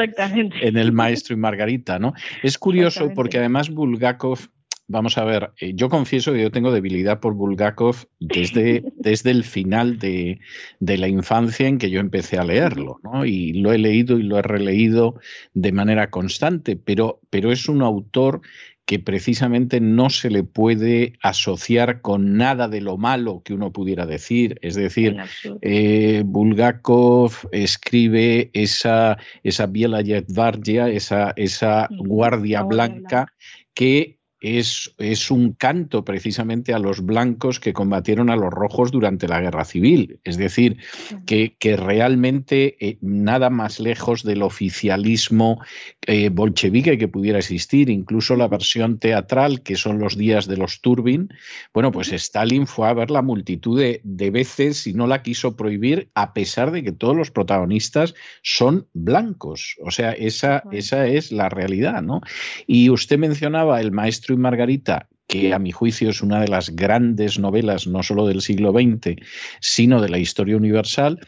en 0.60 0.76
el 0.76 0.92
Maestro 0.92 1.34
y 1.34 1.38
Margarita, 1.38 1.98
¿no? 1.98 2.12
Es 2.42 2.58
curioso 2.58 3.12
porque 3.14 3.38
además 3.38 3.70
Bulgakov 3.70 4.40
Vamos 4.88 5.18
a 5.18 5.24
ver, 5.24 5.50
eh, 5.58 5.72
yo 5.74 5.88
confieso 5.88 6.32
que 6.32 6.42
yo 6.42 6.52
tengo 6.52 6.70
debilidad 6.70 7.18
por 7.18 7.34
Bulgakov 7.34 8.06
desde, 8.20 8.84
desde 8.96 9.32
el 9.32 9.42
final 9.42 9.98
de, 9.98 10.38
de, 10.78 10.98
la 10.98 11.08
infancia 11.08 11.66
en 11.66 11.78
que 11.78 11.90
yo 11.90 11.98
empecé 11.98 12.38
a 12.38 12.44
leerlo, 12.44 13.00
¿no? 13.02 13.24
Y 13.24 13.52
lo 13.54 13.72
he 13.72 13.78
leído 13.78 14.16
y 14.18 14.22
lo 14.22 14.38
he 14.38 14.42
releído 14.42 15.18
de 15.54 15.72
manera 15.72 16.10
constante, 16.10 16.76
pero, 16.76 17.20
pero 17.30 17.50
es 17.50 17.68
un 17.68 17.82
autor 17.82 18.42
que 18.86 19.00
precisamente 19.00 19.80
no 19.80 20.10
se 20.10 20.30
le 20.30 20.44
puede 20.44 21.14
asociar 21.20 22.00
con 22.00 22.36
nada 22.36 22.68
de 22.68 22.80
lo 22.80 22.96
malo 22.96 23.42
que 23.44 23.52
uno 23.52 23.72
pudiera 23.72 24.06
decir. 24.06 24.60
Es 24.62 24.76
decir, 24.76 25.16
eh, 25.60 26.22
Bulgakov 26.24 27.32
escribe 27.50 28.50
esa, 28.52 29.18
esa 29.42 29.66
Biela 29.66 30.00
esa, 30.00 31.32
esa 31.34 31.88
guardia 31.90 32.62
blanca 32.62 33.26
que 33.74 34.18
es, 34.46 34.94
es, 34.98 35.30
un 35.30 35.52
canto 35.52 36.04
precisamente 36.04 36.72
a 36.72 36.78
los 36.78 37.04
blancos 37.04 37.58
que 37.58 37.72
combatieron 37.72 38.30
a 38.30 38.36
los 38.36 38.52
rojos 38.52 38.92
durante 38.92 39.26
la 39.26 39.40
guerra 39.40 39.64
civil. 39.64 40.20
Es 40.22 40.36
decir, 40.36 40.78
que, 41.26 41.56
que 41.58 41.76
realmente 41.76 42.76
eh, 42.78 42.98
nada 43.00 43.50
más 43.50 43.80
lejos 43.80 44.22
del 44.22 44.42
oficialismo 44.42 45.60
eh, 46.06 46.28
bolchevique 46.28 46.96
que 46.96 47.08
pudiera 47.08 47.38
existir, 47.38 47.90
incluso 47.90 48.36
la 48.36 48.46
versión 48.46 48.98
teatral, 48.98 49.62
que 49.62 49.74
son 49.74 49.98
los 49.98 50.16
días 50.16 50.46
de 50.46 50.56
los 50.56 50.80
Turbin, 50.80 51.28
bueno, 51.74 51.90
pues 51.90 52.12
Stalin 52.12 52.68
fue 52.68 52.88
a 52.88 52.94
ver 52.94 53.10
la 53.10 53.22
multitud 53.22 53.80
de, 53.80 54.00
de 54.04 54.30
veces 54.30 54.86
y 54.86 54.92
no 54.92 55.08
la 55.08 55.22
quiso 55.22 55.56
prohibir, 55.56 56.08
a 56.14 56.32
pesar 56.32 56.70
de 56.70 56.84
que 56.84 56.92
todos 56.92 57.16
los 57.16 57.32
protagonistas 57.32 58.14
son 58.42 58.86
blancos. 58.92 59.76
O 59.82 59.90
sea, 59.90 60.12
esa, 60.12 60.62
esa 60.70 61.06
es 61.06 61.32
la 61.32 61.48
realidad, 61.48 62.00
¿no? 62.02 62.20
Y 62.68 62.90
usted 62.90 63.18
mencionaba 63.18 63.80
el 63.80 63.90
maestro 63.90 64.35
Margarita, 64.38 65.08
que 65.26 65.52
a 65.52 65.58
mi 65.58 65.72
juicio 65.72 66.10
es 66.10 66.22
una 66.22 66.40
de 66.40 66.48
las 66.48 66.70
grandes 66.70 67.38
novelas, 67.38 67.86
no 67.86 68.02
solo 68.02 68.26
del 68.26 68.40
siglo 68.40 68.72
XX, 68.72 69.20
sino 69.60 70.00
de 70.00 70.08
la 70.08 70.18
historia 70.18 70.56
universal, 70.56 71.18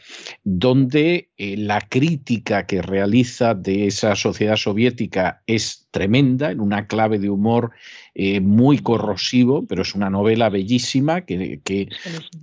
donde 0.43 1.29
eh, 1.37 1.57
la 1.57 1.81
crítica 1.81 2.65
que 2.65 2.81
realiza 2.81 3.53
de 3.55 3.87
esa 3.87 4.15
sociedad 4.15 4.55
soviética 4.55 5.43
es 5.47 5.87
tremenda, 5.91 6.51
en 6.51 6.61
una 6.61 6.87
clave 6.87 7.19
de 7.19 7.29
humor 7.29 7.71
eh, 8.13 8.39
muy 8.39 8.79
corrosivo, 8.79 9.65
pero 9.67 9.81
es 9.81 9.95
una 9.95 10.09
novela 10.09 10.49
bellísima 10.49 11.21
que, 11.21 11.59
que 11.63 11.89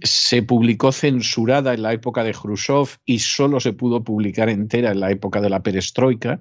se 0.03 0.43
publicó 0.43 0.93
censurada 0.93 1.73
en 1.73 1.83
la 1.83 1.93
época 1.93 2.25
de 2.25 2.33
Khrushchev 2.33 2.99
y 3.05 3.21
solo 3.21 3.61
se 3.61 3.73
pudo 3.73 4.03
publicar 4.03 4.49
entera 4.49 4.91
en 4.91 5.01
la 5.01 5.11
época 5.11 5.41
de 5.41 5.51
la 5.51 5.63
perestroika. 5.63 6.39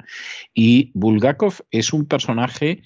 Y 0.54 0.92
Bulgakov 0.94 1.62
es 1.72 1.94
un 1.94 2.06
personaje 2.06 2.82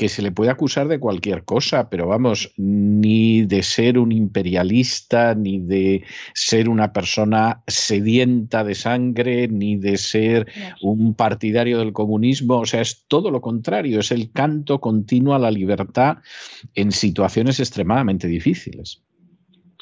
que 0.00 0.08
se 0.08 0.22
le 0.22 0.32
puede 0.32 0.50
acusar 0.50 0.88
de 0.88 0.98
cualquier 0.98 1.44
cosa, 1.44 1.90
pero 1.90 2.06
vamos, 2.06 2.54
ni 2.56 3.42
de 3.42 3.62
ser 3.62 3.98
un 3.98 4.12
imperialista, 4.12 5.34
ni 5.34 5.58
de 5.58 6.04
ser 6.32 6.70
una 6.70 6.94
persona 6.94 7.62
sedienta 7.66 8.64
de 8.64 8.74
sangre, 8.74 9.46
ni 9.48 9.76
de 9.76 9.98
ser 9.98 10.50
un 10.80 11.12
partidario 11.14 11.80
del 11.80 11.92
comunismo, 11.92 12.60
o 12.60 12.64
sea, 12.64 12.80
es 12.80 13.04
todo 13.08 13.30
lo 13.30 13.42
contrario, 13.42 14.00
es 14.00 14.10
el 14.10 14.32
canto 14.32 14.80
continuo 14.80 15.34
a 15.34 15.38
la 15.38 15.50
libertad 15.50 16.16
en 16.74 16.92
situaciones 16.92 17.60
extremadamente 17.60 18.26
difíciles. 18.26 19.02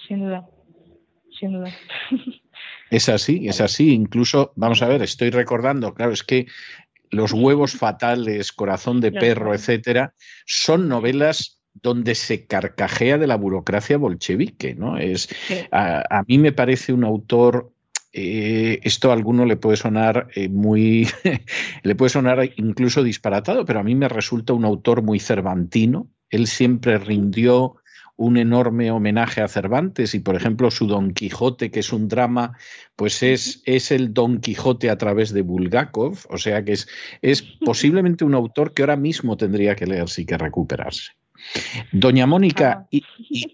Sin 0.08 0.18
duda, 0.18 0.48
sin 1.38 1.52
duda. 1.52 1.72
Es 2.90 3.10
así, 3.10 3.46
es 3.48 3.60
así. 3.60 3.92
Incluso, 3.92 4.52
vamos 4.56 4.82
a 4.82 4.88
ver, 4.88 5.02
estoy 5.02 5.28
recordando, 5.28 5.92
claro, 5.92 6.12
es 6.12 6.22
que 6.22 6.46
los 7.10 7.32
huevos 7.32 7.72
fatales, 7.72 8.52
Corazón 8.52 9.00
de 9.00 9.12
perro, 9.12 9.54
etcétera, 9.54 10.14
son 10.46 10.88
novelas 10.88 11.60
donde 11.74 12.14
se 12.14 12.46
carcajea 12.46 13.18
de 13.18 13.26
la 13.26 13.36
burocracia 13.36 13.98
bolchevique, 13.98 14.74
¿no? 14.74 14.98
Es, 14.98 15.28
a, 15.70 16.24
mí 16.26 16.38
me 16.38 16.52
parece 16.52 16.92
un 16.92 17.04
autor 17.04 17.72
eh, 18.12 18.80
esto 18.84 19.10
a 19.10 19.14
alguno 19.14 19.44
le 19.44 19.56
puede 19.56 19.76
sonar 19.76 20.28
eh, 20.34 20.48
muy, 20.48 21.06
le 21.82 21.94
puede 21.94 22.08
sonar 22.08 22.50
incluso 22.56 23.02
disparatado, 23.02 23.64
pero 23.64 23.80
a 23.80 23.84
mí 23.84 23.94
me 23.94 24.08
resulta 24.08 24.54
un 24.54 24.64
autor 24.64 25.02
muy 25.02 25.20
cervantino. 25.20 26.08
Él 26.30 26.46
siempre 26.46 26.98
rindió 26.98 27.76
un 28.18 28.36
enorme 28.36 28.90
homenaje 28.90 29.40
a 29.40 29.48
Cervantes 29.48 30.12
y, 30.14 30.18
por 30.18 30.34
ejemplo, 30.34 30.72
su 30.72 30.88
Don 30.88 31.14
Quijote, 31.14 31.70
que 31.70 31.80
es 31.80 31.92
un 31.92 32.08
drama, 32.08 32.58
pues 32.96 33.22
es, 33.22 33.62
es 33.64 33.92
el 33.92 34.12
Don 34.12 34.40
Quijote 34.40 34.90
a 34.90 34.98
través 34.98 35.32
de 35.32 35.42
Bulgakov, 35.42 36.18
o 36.28 36.36
sea 36.36 36.64
que 36.64 36.72
es, 36.72 36.88
es 37.22 37.42
posiblemente 37.42 38.24
un 38.24 38.34
autor 38.34 38.74
que 38.74 38.82
ahora 38.82 38.96
mismo 38.96 39.36
tendría 39.36 39.76
que 39.76 39.86
leerse 39.86 40.22
y 40.22 40.26
que 40.26 40.36
recuperarse. 40.36 41.12
Doña 41.92 42.26
Mónica, 42.26 42.88
¿y, 42.90 43.04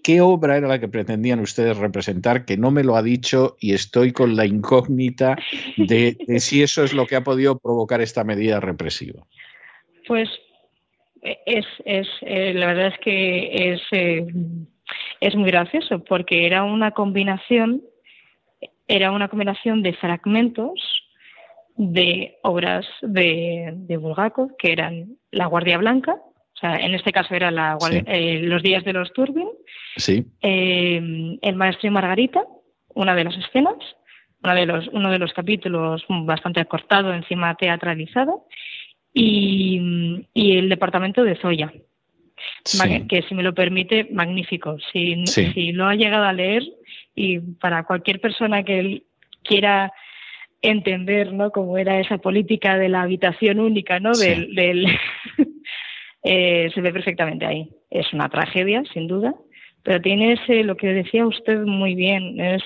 qué 0.01 0.19
obra 0.19 0.57
era 0.57 0.67
la 0.67 0.79
que 0.79 0.87
pretendían 0.87 1.39
ustedes 1.41 1.77
representar? 1.77 2.43
Que 2.43 2.57
no 2.57 2.71
me 2.71 2.83
lo 2.83 2.95
ha 2.95 3.03
dicho 3.03 3.57
y 3.59 3.73
estoy 3.73 4.13
con 4.13 4.35
la 4.35 4.47
incógnita 4.47 5.37
de, 5.77 6.17
de 6.27 6.39
si 6.39 6.63
eso 6.63 6.83
es 6.83 6.93
lo 6.93 7.05
que 7.05 7.15
ha 7.15 7.23
podido 7.23 7.59
provocar 7.59 8.01
esta 8.01 8.23
medida 8.23 8.59
represiva. 8.59 9.27
Pues 10.07 10.27
es, 11.21 11.65
es 11.85 12.07
eh, 12.21 12.53
la 12.53 12.67
verdad 12.67 12.87
es 12.87 12.99
que 12.99 13.73
es, 13.73 13.81
eh, 13.91 14.25
es 15.19 15.35
muy 15.35 15.49
gracioso 15.49 16.03
porque 16.03 16.45
era 16.45 16.63
una 16.63 16.91
combinación, 16.91 17.81
era 18.87 19.11
una 19.11 19.27
combinación 19.27 19.81
de 19.81 19.93
fragmentos 19.93 20.79
de 21.77 22.37
obras 22.43 22.85
de, 23.01 23.73
de 23.75 23.97
Bulgakov, 23.97 24.55
que 24.57 24.71
eran 24.71 25.17
La 25.31 25.47
Guardia 25.47 25.77
Blanca, 25.77 26.13
o 26.13 26.57
sea, 26.57 26.77
en 26.77 26.95
este 26.95 27.11
caso 27.11 27.35
era 27.35 27.51
la, 27.51 27.77
eh, 27.91 28.39
Los 28.41 28.63
días 28.63 28.85
de 28.85 28.93
los 28.93 29.11
Turbin, 29.11 29.49
sí. 29.97 30.25
El 30.41 31.55
Maestro 31.55 31.87
y 31.87 31.91
Margarita, 31.91 32.45
una 32.93 33.13
de 33.13 33.25
las 33.25 33.37
escenas, 33.37 33.75
uno 34.41 34.55
de 34.55 34.65
los, 34.65 34.87
uno 34.89 35.11
de 35.11 35.19
los 35.19 35.33
capítulos 35.33 36.05
bastante 36.07 36.61
acortado, 36.61 37.13
encima 37.13 37.55
teatralizado, 37.55 38.45
y, 39.15 40.57
el 40.57 40.69
departamento 40.69 41.23
de 41.23 41.37
Zoya. 41.37 41.73
Que 43.07 43.21
si 43.23 43.33
me 43.33 43.43
lo 43.43 43.53
permite, 43.53 44.09
magnífico. 44.11 44.77
Si, 44.91 45.25
si 45.25 45.71
lo 45.71 45.87
ha 45.87 45.95
llegado 45.95 46.25
a 46.25 46.33
leer 46.33 46.63
y 47.15 47.39
para 47.39 47.85
cualquier 47.85 48.19
persona 48.19 48.63
que 48.63 49.03
quiera 49.43 49.93
entender 50.61 51.31
¿no? 51.31 51.51
cómo 51.51 51.77
era 51.77 51.99
esa 51.99 52.17
política 52.17 52.77
de 52.77 52.89
la 52.89 53.03
habitación 53.03 53.59
única, 53.59 53.99
¿no? 53.99 54.11
Del, 54.11 54.85
eh, 56.23 56.69
se 56.73 56.81
ve 56.81 56.91
perfectamente 56.91 57.45
ahí. 57.45 57.69
Es 57.89 58.11
una 58.11 58.29
tragedia, 58.29 58.83
sin 58.93 59.07
duda, 59.07 59.33
pero 59.83 60.01
tiene 60.01 60.33
ese, 60.33 60.63
lo 60.63 60.75
que 60.75 60.87
decía 60.87 61.25
usted 61.25 61.59
muy 61.59 61.95
bien, 61.95 62.39
es, 62.41 62.63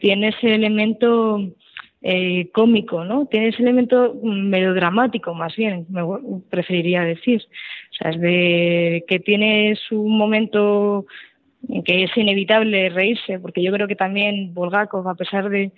tiene 0.00 0.28
ese 0.28 0.54
elemento 0.54 1.40
eh, 2.08 2.50
cómico, 2.52 3.04
¿no? 3.04 3.26
Tiene 3.26 3.48
ese 3.48 3.62
elemento 3.62 4.14
melodramático, 4.22 5.34
más 5.34 5.56
bien, 5.56 5.86
me 5.88 6.02
preferiría 6.48 7.02
decir. 7.02 7.42
O 7.90 7.94
sea, 7.94 8.12
es 8.12 8.20
de 8.20 9.04
que 9.08 9.18
tiene 9.18 9.74
su 9.88 10.04
momento 10.04 11.06
en 11.68 11.82
que 11.82 12.04
es 12.04 12.16
inevitable 12.16 12.90
reírse, 12.90 13.40
porque 13.40 13.60
yo 13.60 13.72
creo 13.72 13.88
que 13.88 13.96
también 13.96 14.54
Bulgakov, 14.54 15.08
a 15.08 15.16
pesar 15.16 15.50
de, 15.50 15.72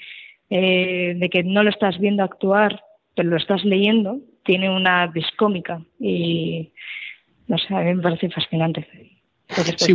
eh, 0.50 1.14
de 1.16 1.30
que 1.30 1.44
no 1.44 1.62
lo 1.62 1.70
estás 1.70 1.98
viendo 1.98 2.22
actuar, 2.22 2.84
pero 3.14 3.30
lo 3.30 3.38
estás 3.38 3.64
leyendo, 3.64 4.18
tiene 4.44 4.68
una 4.68 5.06
discómica 5.06 5.80
y 5.98 6.72
no 7.46 7.56
sé, 7.56 7.74
a 7.74 7.80
mí 7.80 7.94
me 7.94 8.02
parece 8.02 8.28
fascinante. 8.28 8.86
Sí, 9.78 9.94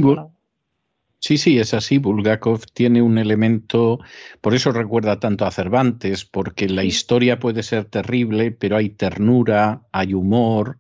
Sí, 1.23 1.37
sí, 1.37 1.57
es 1.57 1.73
así. 1.73 1.99
Bulgakov 1.99 2.65
tiene 2.73 3.01
un 3.01 3.17
elemento, 3.17 3.99
por 4.41 4.53
eso 4.53 4.73
recuerda 4.73 5.21
tanto 5.21 5.45
a 5.45 5.51
Cervantes, 5.51 6.25
porque 6.25 6.67
la 6.67 6.83
historia 6.83 7.39
puede 7.39 7.63
ser 7.63 7.85
terrible, 7.85 8.51
pero 8.51 8.75
hay 8.75 8.89
ternura, 8.89 9.83
hay 9.93 10.13
humor 10.13 10.79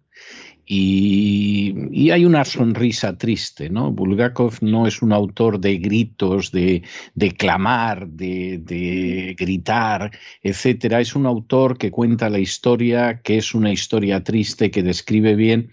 y, 0.65 2.09
hay 2.11 2.25
una 2.25 2.43
sonrisa 2.43 3.17
triste, 3.17 3.69
¿no? 3.69 3.93
Bulgakov 3.93 4.57
no 4.59 4.85
es 4.85 5.01
un 5.01 5.13
autor 5.13 5.61
de 5.61 5.77
gritos, 5.77 6.51
de, 6.51 6.83
de 7.15 7.31
clamar, 7.31 8.09
de, 8.09 8.57
de 8.57 9.35
gritar, 9.39 10.11
etcétera. 10.41 10.99
Es 10.99 11.15
un 11.15 11.25
autor 11.25 11.77
que 11.77 11.89
cuenta 11.89 12.29
la 12.29 12.39
historia, 12.39 13.21
que 13.21 13.37
es 13.37 13.55
una 13.55 13.71
historia 13.71 14.21
triste, 14.25 14.71
que 14.71 14.83
describe 14.83 15.35
bien 15.35 15.71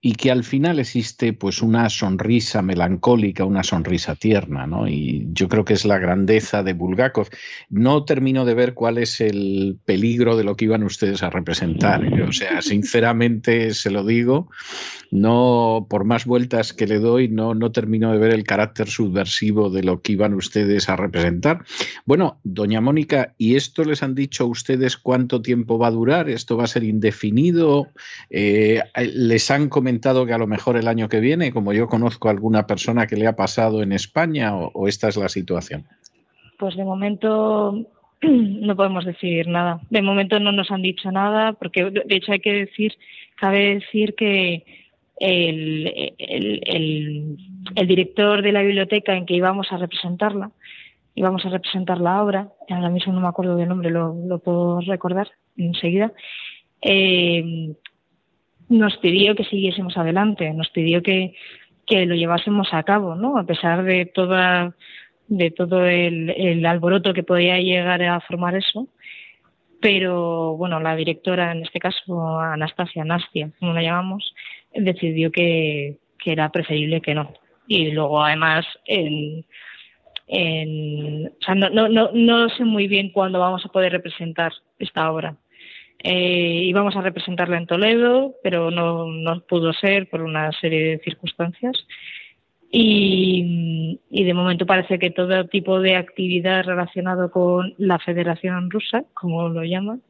y 0.00 0.12
que 0.12 0.30
al 0.30 0.44
final 0.44 0.78
existe 0.78 1.32
pues 1.32 1.60
una 1.60 1.90
sonrisa 1.90 2.62
melancólica, 2.62 3.44
una 3.44 3.64
sonrisa 3.64 4.14
tierna, 4.14 4.64
¿no? 4.64 4.86
Y 4.86 5.26
yo 5.32 5.48
creo 5.48 5.64
que 5.64 5.74
es 5.74 5.84
la 5.84 5.98
grandeza 5.98 6.62
de 6.62 6.72
Bulgakov. 6.72 7.28
No 7.68 8.04
termino 8.04 8.44
de 8.44 8.54
ver 8.54 8.74
cuál 8.74 8.98
es 8.98 9.20
el 9.20 9.76
peligro 9.84 10.36
de 10.36 10.44
lo 10.44 10.54
que 10.54 10.66
iban 10.66 10.84
ustedes 10.84 11.24
a 11.24 11.30
representar. 11.30 12.04
¿eh? 12.04 12.22
O 12.22 12.32
sea, 12.32 12.62
sinceramente 12.62 13.74
se 13.74 13.90
lo 13.90 14.04
digo, 14.04 14.48
no 15.10 15.88
por 15.90 16.04
más 16.04 16.26
vueltas 16.26 16.72
que 16.72 16.86
le 16.86 17.00
doy, 17.00 17.28
no, 17.28 17.54
no 17.54 17.72
termino 17.72 18.12
de 18.12 18.18
ver 18.18 18.32
el 18.32 18.44
carácter 18.44 18.88
subversivo 18.88 19.68
de 19.68 19.82
lo 19.82 20.00
que 20.00 20.12
iban 20.12 20.32
ustedes 20.34 20.88
a 20.88 20.94
representar. 20.94 21.64
Bueno, 22.04 22.38
doña 22.44 22.80
Mónica, 22.80 23.34
¿y 23.36 23.56
esto 23.56 23.82
les 23.82 24.04
han 24.04 24.14
dicho 24.14 24.44
a 24.44 24.46
ustedes 24.46 24.96
cuánto 24.96 25.42
tiempo 25.42 25.76
va 25.76 25.88
a 25.88 25.92
durar? 25.92 26.30
¿Esto 26.30 26.56
va 26.56 26.64
a 26.64 26.68
ser 26.68 26.84
indefinido? 26.84 27.88
Eh, 28.30 28.80
¿Les 28.94 29.50
han 29.50 29.68
comentado 29.68 29.87
que 30.26 30.32
a 30.32 30.38
lo 30.38 30.46
mejor 30.46 30.76
el 30.76 30.88
año 30.88 31.08
que 31.08 31.20
viene, 31.20 31.52
como 31.52 31.72
yo 31.72 31.88
conozco 31.88 32.28
a 32.28 32.32
alguna 32.32 32.66
persona 32.66 33.06
que 33.06 33.16
le 33.16 33.26
ha 33.26 33.36
pasado 33.36 33.82
en 33.82 33.92
España 33.92 34.54
o, 34.54 34.88
esta 34.88 35.08
es 35.08 35.16
la 35.16 35.28
situación? 35.28 35.84
Pues 36.58 36.76
de 36.76 36.84
momento 36.84 37.86
no 38.22 38.76
podemos 38.76 39.04
decir 39.04 39.48
nada. 39.48 39.80
De 39.90 40.02
momento 40.02 40.38
no 40.40 40.52
nos 40.52 40.70
han 40.70 40.82
dicho 40.82 41.10
nada, 41.10 41.52
porque 41.54 41.84
de 41.84 42.16
hecho 42.16 42.32
hay 42.32 42.40
que 42.40 42.52
decir, 42.52 42.94
cabe 43.36 43.74
decir 43.74 44.14
que 44.14 44.64
el, 45.20 45.92
director 47.86 48.42
de 48.42 48.52
la 48.52 48.62
biblioteca 48.62 49.16
en 49.16 49.26
que 49.26 49.34
íbamos 49.34 49.72
a 49.72 49.78
representarla, 49.78 50.50
íbamos 51.14 51.44
a 51.44 51.50
representar 51.50 52.00
la 52.00 52.22
obra, 52.22 52.48
ahora 52.68 52.90
mismo 52.90 53.12
no 53.12 53.20
me 53.20 53.28
acuerdo 53.28 53.56
del 53.56 53.68
nombre, 53.68 53.90
lo, 53.90 54.14
lo 54.26 54.38
puedo 54.38 54.80
recordar 54.80 55.28
enseguida, 55.56 56.12
eh, 56.82 57.74
nos 58.68 58.96
pidió 58.98 59.34
que 59.34 59.44
siguiésemos 59.44 59.96
adelante, 59.96 60.52
nos 60.52 60.68
pidió 60.70 61.02
que, 61.02 61.34
que 61.86 62.06
lo 62.06 62.14
llevásemos 62.14 62.68
a 62.72 62.82
cabo, 62.82 63.14
¿no? 63.14 63.38
A 63.38 63.44
pesar 63.44 63.84
de 63.84 64.06
toda 64.06 64.74
de 65.28 65.50
todo 65.50 65.84
el, 65.84 66.30
el 66.30 66.64
alboroto 66.64 67.12
que 67.12 67.22
podía 67.22 67.58
llegar 67.58 68.02
a 68.02 68.20
formar 68.20 68.54
eso, 68.56 68.88
pero 69.80 70.56
bueno, 70.56 70.80
la 70.80 70.96
directora, 70.96 71.52
en 71.52 71.62
este 71.62 71.78
caso 71.78 72.40
Anastasia, 72.40 73.04
Nastia, 73.04 73.50
como 73.60 73.72
la 73.74 73.82
llamamos, 73.82 74.34
decidió 74.74 75.30
que, 75.30 75.98
que 76.18 76.32
era 76.32 76.50
preferible 76.50 77.00
que 77.00 77.14
no. 77.14 77.32
Y 77.66 77.90
luego, 77.90 78.22
además, 78.22 78.66
en, 78.86 79.44
o 80.28 81.44
sea, 81.44 81.54
no, 81.54 81.70
no, 81.70 81.88
no, 81.88 82.10
no 82.12 82.48
sé 82.50 82.64
muy 82.64 82.88
bien 82.88 83.10
cuándo 83.10 83.38
vamos 83.38 83.64
a 83.64 83.68
poder 83.68 83.92
representar 83.92 84.52
esta 84.78 85.12
obra. 85.12 85.36
Eh, 86.04 86.62
íbamos 86.64 86.94
a 86.96 87.00
representarla 87.00 87.58
en 87.58 87.66
Toledo, 87.66 88.34
pero 88.42 88.70
no, 88.70 89.06
no 89.06 89.40
pudo 89.40 89.72
ser 89.72 90.08
por 90.08 90.22
una 90.22 90.52
serie 90.52 90.90
de 90.90 90.98
circunstancias. 90.98 91.76
Y, 92.70 93.98
de 94.10 94.34
momento 94.34 94.66
parece 94.66 94.98
que 94.98 95.10
todo 95.10 95.46
tipo 95.46 95.80
de 95.80 95.96
actividad 95.96 96.64
relacionado 96.64 97.30
con 97.30 97.74
la 97.78 97.98
Federación 97.98 98.70
Rusa, 98.70 99.04
como 99.14 99.48
lo 99.48 99.64
llaman, 99.64 100.02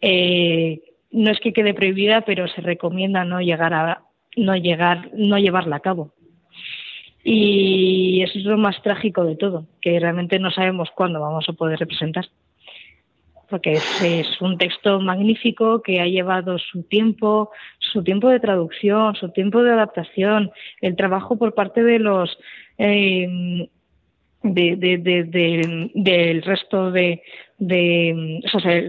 eh, 0.00 0.82
no 1.10 1.30
es 1.30 1.40
que 1.40 1.54
quede 1.54 1.72
prohibida, 1.72 2.20
pero 2.22 2.46
se 2.48 2.60
recomienda 2.60 3.24
no 3.24 3.40
llegar 3.40 3.72
a 3.72 4.02
no 4.36 4.54
llevarla 5.38 5.76
a 5.76 5.80
cabo. 5.80 6.12
Y 7.24 8.22
eso 8.22 8.38
es 8.38 8.44
lo 8.44 8.58
más 8.58 8.80
trágico 8.82 9.24
de 9.24 9.36
todo, 9.36 9.66
que 9.80 9.98
realmente 9.98 10.38
no 10.38 10.50
sabemos 10.50 10.90
cuándo 10.94 11.20
vamos 11.20 11.48
a 11.48 11.54
poder 11.54 11.78
representar 11.78 12.26
porque 13.48 13.72
es, 13.72 14.40
un 14.40 14.58
texto 14.58 15.00
magnífico 15.00 15.82
que 15.82 16.00
ha 16.00 16.06
llevado 16.06 16.58
su 16.58 16.82
tiempo, 16.82 17.50
su 17.78 18.02
tiempo 18.02 18.28
de 18.28 18.40
traducción, 18.40 19.14
su 19.14 19.30
tiempo 19.30 19.62
de 19.62 19.72
adaptación, 19.72 20.50
el 20.80 20.96
trabajo 20.96 21.36
por 21.36 21.54
parte 21.54 21.82
de 21.82 21.98
los 21.98 22.36
eh, 22.78 23.68
de, 24.42 25.88
del 25.94 26.42
resto 26.42 26.90
de, 26.90 27.22
de 27.58 28.40
o 28.52 28.60
sea, 28.60 28.82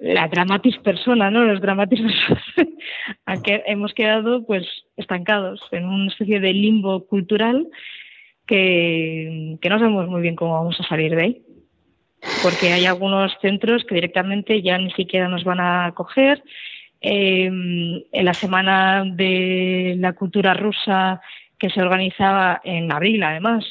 la 0.00 0.28
dramatis 0.28 0.76
persona, 0.78 1.30
¿no? 1.30 1.44
Los 1.44 1.60
dramatis 1.60 2.00
personas, 2.26 3.42
hemos 3.66 3.92
quedado 3.94 4.44
pues 4.46 4.66
estancados 4.96 5.60
en 5.72 5.84
una 5.84 6.08
especie 6.08 6.40
de 6.40 6.52
limbo 6.52 7.06
cultural 7.06 7.68
que, 8.46 9.58
que 9.60 9.68
no 9.68 9.78
sabemos 9.78 10.08
muy 10.08 10.22
bien 10.22 10.36
cómo 10.36 10.54
vamos 10.54 10.80
a 10.80 10.88
salir 10.88 11.14
de 11.14 11.22
ahí 11.22 11.42
porque 12.42 12.72
hay 12.72 12.86
algunos 12.86 13.32
centros 13.40 13.84
que 13.84 13.94
directamente 13.94 14.62
ya 14.62 14.78
ni 14.78 14.90
siquiera 14.92 15.28
nos 15.28 15.44
van 15.44 15.60
a 15.60 15.86
acoger. 15.86 16.42
Eh, 17.00 17.46
en 17.46 18.24
la 18.24 18.34
semana 18.34 19.04
de 19.04 19.94
la 19.98 20.14
cultura 20.14 20.54
rusa 20.54 21.20
que 21.58 21.70
se 21.70 21.80
organizaba 21.80 22.60
en 22.64 22.90
abril, 22.90 23.22
además, 23.22 23.64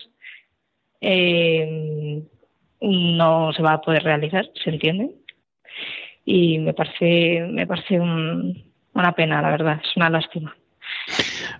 eh, 1.01 2.24
no 2.82 3.51
se 3.54 3.62
va 3.62 3.74
a 3.74 3.82
poder 3.82 4.04
realizar, 4.04 4.50
¿se 4.63 4.70
entiende? 4.70 5.12
Y 6.25 6.60
me 6.60 6.74
parece, 6.74 7.48
me 7.50 7.66
parece 7.66 8.00
una 8.00 9.12
pena, 9.16 9.42
la 9.42 9.50
verdad, 9.50 9.82
es 9.84 9.96
una 9.96 10.10
lástima. 10.10 10.56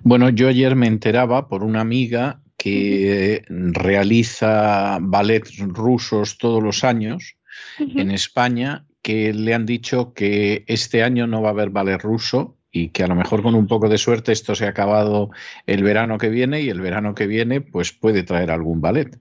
Bueno, 0.04 0.30
yo 0.30 0.50
ayer 0.50 0.76
me 0.76 0.88
enteraba 0.88 1.48
por 1.48 1.64
una 1.64 1.82
amiga 1.82 2.40
que 2.58 3.44
realiza 3.50 4.98
ballets 5.00 5.58
rusos 5.60 6.38
todos 6.38 6.62
los 6.62 6.84
años 6.84 7.38
en 7.80 8.12
España, 8.12 8.86
que 9.02 9.34
le 9.34 9.54
han 9.54 9.66
dicho 9.66 10.14
que 10.14 10.66
este 10.68 11.04
año 11.04 11.28
no 11.28 11.42
va 11.42 11.50
a 11.50 11.52
haber 11.52 11.70
ballet 11.70 12.02
ruso 12.02 12.58
y 12.72 12.90
que 12.90 13.04
a 13.04 13.08
lo 13.08 13.16
mejor 13.16 13.42
con 13.42 13.56
un 13.56 13.68
poco 13.68 13.90
de 13.90 13.98
suerte 13.98 14.32
esto 14.32 14.56
se 14.56 14.66
ha 14.66 14.70
acabado 14.70 15.30
el 15.66 15.84
verano 15.84 16.18
que 16.18 16.30
viene 16.30 16.62
y 16.62 16.70
el 16.70 16.82
verano 16.82 17.16
que 17.16 17.28
viene 17.28 17.62
pues 17.62 17.92
puede 17.92 18.24
traer 18.24 18.52
algún 18.52 18.82
ballet. 18.82 19.20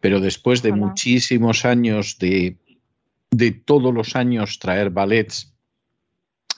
Pero 0.00 0.20
después 0.20 0.62
de 0.62 0.72
muchísimos 0.72 1.64
años 1.64 2.18
de, 2.18 2.56
de 3.30 3.50
todos 3.52 3.94
los 3.94 4.16
años 4.16 4.58
traer 4.58 4.90
ballets 4.90 5.54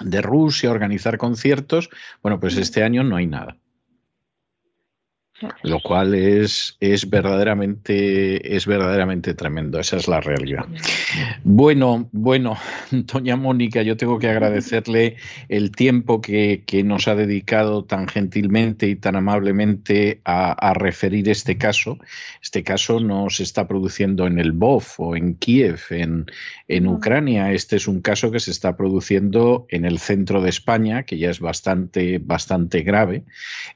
de 0.01 0.23
Rusia, 0.23 0.71
organizar 0.71 1.19
conciertos, 1.19 1.91
bueno, 2.23 2.41
pues 2.41 2.57
este 2.57 2.83
año 2.83 3.05
no 3.05 3.17
hay 3.17 3.27
nada. 3.27 3.59
Lo 5.63 5.81
cual 5.81 6.15
es, 6.15 6.77
es, 6.81 7.09
verdaderamente, 7.09 8.57
es 8.57 8.67
verdaderamente 8.67 9.35
tremendo, 9.35 9.79
esa 9.81 9.97
es 9.97 10.07
la 10.07 10.21
realidad. 10.21 10.67
Bueno, 11.45 12.09
bueno, 12.13 12.59
doña 12.91 13.37
Mónica, 13.37 13.83
yo 13.83 13.97
tengo 13.97 14.19
que 14.19 14.29
agradecerle 14.29 15.17
el 15.49 15.71
tiempo 15.71 16.21
que, 16.21 16.63
nos 16.85 17.09
ha 17.09 17.15
dedicado 17.15 17.85
tan 17.85 18.09
gentilmente 18.09 18.89
y 18.89 18.97
tan 18.97 19.17
amablemente 19.17 20.21
a, 20.25 20.73
referir 20.75 21.29
este 21.29 21.59
caso. 21.59 21.99
Este 22.43 22.63
caso 22.63 23.01
no 23.01 23.29
se 23.29 23.43
está 23.43 23.69
produciendo 23.69 24.27
en 24.27 24.39
el 24.39 24.53
BOF 24.53 25.01
o 25.01 25.17
en 25.17 25.35
Kiev, 25.35 25.81
en, 25.91 26.27
en 26.69 26.87
Ucrania. 26.87 27.53
Este 27.53 27.77
es 27.77 27.87
un 27.87 28.01
caso 28.01 28.31
que 28.31 28.41
se 28.41 28.51
está 28.51 28.77
produciendo 28.77 29.67
en 29.69 29.85
el 29.85 29.99
centro 29.99 30.41
de 30.41 30.49
España, 30.49 31.03
que 31.03 31.19
ya 31.19 31.31
es 31.31 31.41
bastante, 31.41 32.19
bastante 32.19 32.81
grave. 32.83 33.25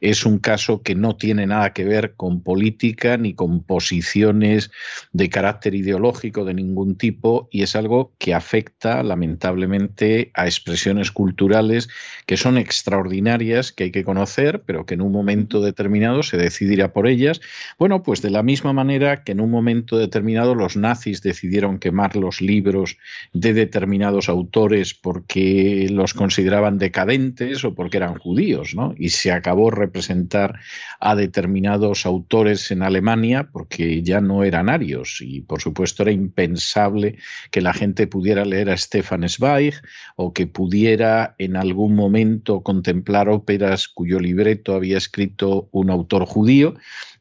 Es 0.01 0.25
un 0.25 0.39
caso 0.39 0.83
que 0.83 0.95
no 0.95 1.17
tiene 1.17 1.47
nada 1.47 1.54
nada 1.55 1.73
que 1.73 1.85
ver 1.85 2.15
con 2.15 2.43
política 2.43 3.17
ni 3.17 3.35
con 3.35 3.63
posiciones 3.63 4.71
de 5.13 5.29
carácter 5.29 5.75
ideológico 5.75 6.45
de 6.45 6.55
ningún 6.55 6.97
tipo 6.97 7.49
y 7.51 7.63
es 7.63 7.77
algo 7.77 8.13
que 8.19 8.35
afecta 8.35 9.03
lamentablemente 9.03 10.31
a 10.35 10.47
expresiones 10.47 11.13
culturales 11.13 11.89
que 12.27 12.37
son 12.37 12.59
extraordinarias, 12.59 13.73
que 13.73 13.85
hay 13.85 13.91
que 13.93 14.05
conocer, 14.05 14.63
pero 14.67 14.85
que 14.85 14.95
en 14.95 15.03
un 15.03 15.13
momento 15.13 15.61
determinado 15.61 16.23
se 16.23 16.37
decidirá 16.37 16.93
por 16.93 17.07
ellas. 17.07 17.41
Bueno, 17.79 18.03
pues 18.03 18.21
de 18.21 18.31
la 18.31 18.43
misma 18.43 18.73
manera 18.73 19.23
que 19.23 19.33
en 19.33 19.41
un 19.41 19.51
momento 19.51 19.97
determinado 19.97 20.55
los 20.55 20.77
nazis 20.77 21.23
decidieron 21.23 21.79
quemar 21.79 22.17
los 22.17 22.41
libros 22.41 22.97
de 23.33 23.53
determinados 23.53 24.29
autores 24.29 24.95
porque 24.95 25.87
los 25.91 26.15
consideraban 26.15 26.79
decadentes 26.79 27.65
o 27.65 27.75
porque 27.75 27.99
eran 27.99 28.19
judíos, 28.19 28.75
¿no? 28.75 28.95
Y 28.99 29.11
se 29.11 29.31
acabó 29.31 29.71
representar 29.71 30.59
a 30.99 31.15
determinados 31.15 31.44
determinados 31.45 32.07
autores 32.07 32.71
en 32.71 32.83
Alemania 32.83 33.51
porque 33.53 34.03
ya 34.03 34.23
no 34.23 34.45
eran 34.45 34.71
arios 34.71 35.19
y 35.21 35.43
por 35.43 35.61
supuesto 35.61 36.03
era 36.03 36.11
impensable 36.11 37.19
que 37.51 37.61
la 37.61 37.75
gente 37.75 38.07
pudiera 38.07 38.47
leer 38.47 38.71
a 38.71 38.79
Stefan 38.79 39.29
Zweig 39.29 39.75
o 40.17 40.33
que 40.33 40.47
pudiera 40.47 41.35
en 41.37 41.57
algún 41.57 41.95
momento 41.97 42.63
contemplar 42.63 43.29
óperas 43.29 43.89
cuyo 43.89 44.21
libreto 44.21 44.75
había 44.75 44.97
escrito 44.97 45.69
un 45.71 45.91
autor 45.91 46.25
judío 46.25 46.77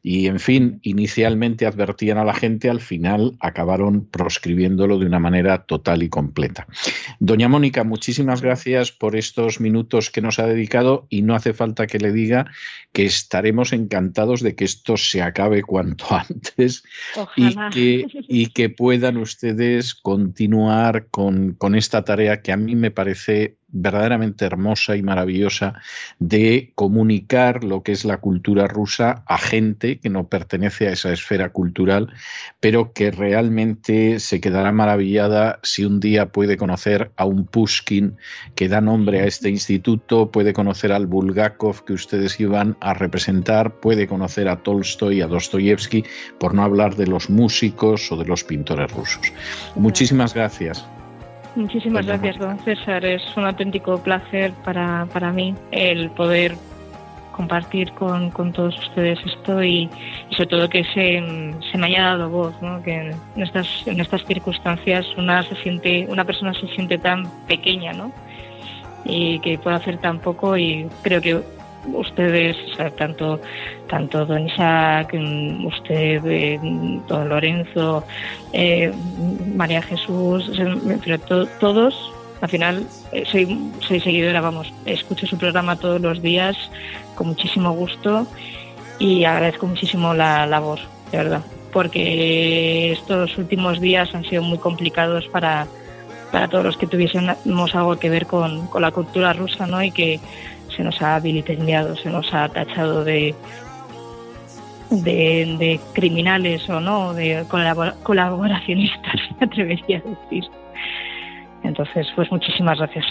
y, 0.06 0.26
en 0.26 0.38
fin, 0.38 0.80
inicialmente 0.82 1.64
advertían 1.64 2.18
a 2.18 2.26
la 2.26 2.34
gente, 2.34 2.68
al 2.68 2.82
final 2.82 3.38
acabaron 3.40 4.04
proscribiéndolo 4.04 4.98
de 4.98 5.06
una 5.06 5.18
manera 5.18 5.64
total 5.64 6.02
y 6.02 6.10
completa. 6.10 6.66
Doña 7.20 7.48
Mónica, 7.48 7.84
muchísimas 7.84 8.42
gracias 8.42 8.92
por 8.92 9.16
estos 9.16 9.60
minutos 9.60 10.10
que 10.10 10.20
nos 10.20 10.38
ha 10.38 10.46
dedicado 10.46 11.06
y 11.08 11.22
no 11.22 11.34
hace 11.34 11.54
falta 11.54 11.86
que 11.86 11.98
le 11.98 12.12
diga 12.12 12.44
que 12.92 13.06
estaremos 13.06 13.72
encantados 13.72 14.42
de 14.42 14.54
que 14.54 14.66
esto 14.66 14.98
se 14.98 15.22
acabe 15.22 15.62
cuanto 15.62 16.04
antes 16.10 16.84
y 17.34 17.56
que, 17.70 18.06
y 18.28 18.46
que, 18.48 18.68
puedan 18.68 19.16
ustedes 19.16 19.94
continuar 19.94 21.06
con, 21.06 21.54
con 21.54 21.74
esta 21.74 22.04
tarea 22.04 22.42
que 22.42 22.52
a 22.52 22.58
mí 22.58 22.76
me 22.76 22.90
parece 22.90 23.56
verdaderamente 23.74 24.44
hermosa 24.44 24.96
y 24.96 25.02
maravillosa 25.02 25.74
de 26.18 26.72
comunicar 26.74 27.64
lo 27.64 27.82
que 27.82 27.92
es 27.92 28.04
la 28.04 28.18
cultura 28.18 28.66
rusa 28.66 29.24
a 29.26 29.36
gente 29.36 29.98
que 29.98 30.08
no 30.08 30.28
pertenece 30.28 30.88
a 30.88 30.92
esa 30.92 31.12
esfera 31.12 31.50
cultural, 31.50 32.12
pero 32.60 32.92
que 32.92 33.10
realmente 33.10 34.20
se 34.20 34.40
quedará 34.40 34.72
maravillada 34.72 35.58
si 35.62 35.84
un 35.84 36.00
día 36.00 36.30
puede 36.30 36.56
conocer 36.56 37.10
a 37.16 37.24
un 37.24 37.46
Pushkin 37.46 38.16
que 38.54 38.68
da 38.68 38.80
nombre 38.80 39.20
a 39.20 39.26
este 39.26 39.50
instituto, 39.50 40.30
puede 40.30 40.52
conocer 40.52 40.92
al 40.92 41.06
Bulgakov 41.06 41.84
que 41.84 41.92
ustedes 41.92 42.38
iban 42.40 42.76
a 42.80 42.94
representar, 42.94 43.80
puede 43.80 44.06
conocer 44.06 44.48
a 44.48 44.62
Tolstoy, 44.62 45.20
a 45.20 45.26
Dostoyevsky, 45.26 46.04
por 46.38 46.54
no 46.54 46.62
hablar 46.62 46.96
de 46.96 47.06
los 47.06 47.28
músicos 47.28 48.10
o 48.12 48.16
de 48.16 48.24
los 48.24 48.44
pintores 48.44 48.92
rusos. 48.92 49.32
Muchísimas 49.74 50.34
gracias. 50.34 50.86
Muchísimas 51.56 52.04
gracias, 52.06 52.38
don 52.38 52.58
César. 52.58 53.04
Es 53.04 53.22
un 53.36 53.44
auténtico 53.44 54.02
placer 54.02 54.52
para, 54.64 55.06
para 55.12 55.32
mí 55.32 55.54
el 55.70 56.10
poder 56.10 56.56
compartir 57.30 57.92
con, 57.92 58.30
con 58.30 58.52
todos 58.52 58.78
ustedes 58.78 59.18
esto 59.24 59.62
y, 59.62 59.88
sobre 60.30 60.46
todo 60.46 60.68
que 60.68 60.84
se, 60.84 61.22
se, 61.70 61.78
me 61.78 61.86
haya 61.86 62.04
dado 62.04 62.30
voz, 62.30 62.54
¿no? 62.62 62.82
que 62.82 62.94
en 63.36 63.42
estas, 63.42 63.86
en 63.86 64.00
estas 64.00 64.24
circunstancias 64.24 65.06
una, 65.16 65.42
se 65.42 65.56
siente, 65.56 66.06
una 66.08 66.24
persona 66.24 66.54
se 66.54 66.68
siente 66.68 66.98
tan 66.98 67.28
pequeña 67.46 67.92
¿no? 67.92 68.12
y 69.04 69.40
que 69.40 69.58
puede 69.58 69.76
hacer 69.76 69.98
tan 69.98 70.20
poco 70.20 70.56
y 70.56 70.88
creo 71.02 71.20
que 71.20 71.42
ustedes, 71.92 72.56
tanto, 72.96 73.40
tanto 73.88 74.26
don 74.26 74.46
Isaac, 74.48 75.14
mm, 75.14 75.66
usted, 75.66 76.24
eh, 76.26 76.58
don 77.08 77.28
Lorenzo, 77.28 78.04
eh, 78.52 78.92
María 79.54 79.82
Jesús, 79.82 80.50
pero 81.04 81.18
todos, 81.60 82.12
al 82.40 82.48
final 82.48 82.86
eh, 83.12 83.24
soy, 83.30 83.72
soy 83.80 84.00
seguidora, 84.00 84.40
vamos, 84.40 84.72
escucho 84.84 85.26
su 85.26 85.38
programa 85.38 85.76
todos 85.76 86.00
los 86.00 86.22
días 86.22 86.56
con 87.14 87.28
muchísimo 87.28 87.72
gusto 87.72 88.26
y 88.98 89.24
agradezco 89.24 89.66
muchísimo 89.66 90.14
la 90.14 90.46
labor, 90.46 90.78
de 91.10 91.18
verdad, 91.18 91.42
porque 91.72 92.92
estos 92.92 93.36
últimos 93.38 93.80
días 93.80 94.14
han 94.14 94.24
sido 94.24 94.42
muy 94.42 94.58
complicados 94.58 95.26
para, 95.28 95.66
para 96.30 96.48
todos 96.48 96.64
los 96.64 96.76
que 96.76 96.86
tuviésemos 96.86 97.74
algo 97.74 97.96
que 97.96 98.10
ver 98.10 98.26
con, 98.26 98.66
con 98.68 98.82
la 98.82 98.90
cultura 98.90 99.32
rusa, 99.32 99.66
¿no? 99.66 99.82
Y 99.82 99.90
que 99.90 100.20
se 100.76 100.82
nos 100.82 101.00
ha 101.02 101.18
vilipendiado, 101.20 101.96
se 101.96 102.10
nos 102.10 102.32
ha 102.32 102.48
tachado 102.48 103.04
de, 103.04 103.34
de, 104.90 105.80
criminales 105.92 106.68
o 106.68 106.80
no, 106.80 107.14
de 107.14 107.44
colaboracionistas, 108.02 109.14
me 109.40 109.46
atrevería 109.46 109.98
a 109.98 110.08
decir. 110.08 110.44
Entonces, 111.62 112.06
pues 112.14 112.30
muchísimas 112.30 112.78
gracias. 112.78 113.06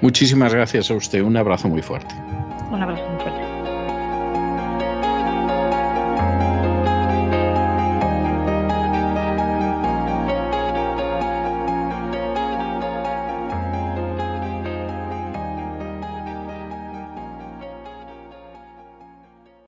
Muchísimas 0.00 0.52
gracias 0.52 0.90
a 0.90 0.94
usted. 0.94 1.22
Un 1.22 1.36
abrazo 1.36 1.68
muy 1.68 1.82
fuerte. 1.82 2.14
Un 2.70 2.82
abrazo. 2.82 3.13